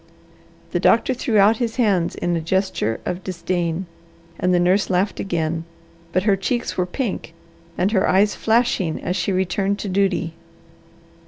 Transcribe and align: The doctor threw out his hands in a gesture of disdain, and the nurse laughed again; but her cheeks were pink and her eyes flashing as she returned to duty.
The 0.71 0.79
doctor 0.79 1.13
threw 1.13 1.37
out 1.37 1.57
his 1.57 1.75
hands 1.75 2.15
in 2.15 2.35
a 2.35 2.41
gesture 2.41 2.99
of 3.05 3.23
disdain, 3.23 3.85
and 4.39 4.51
the 4.51 4.59
nurse 4.59 4.89
laughed 4.89 5.19
again; 5.19 5.63
but 6.11 6.23
her 6.23 6.35
cheeks 6.35 6.75
were 6.75 6.87
pink 6.87 7.35
and 7.77 7.91
her 7.91 8.09
eyes 8.09 8.33
flashing 8.33 8.99
as 9.03 9.15
she 9.15 9.31
returned 9.31 9.77
to 9.77 9.89
duty. 9.89 10.33